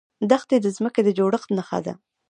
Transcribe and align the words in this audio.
دښتې 0.31 0.57
د 0.61 0.67
ځمکې 0.77 1.01
د 1.03 1.09
جوړښت 1.17 1.49
نښه 1.57 1.79
ده. 1.85 1.93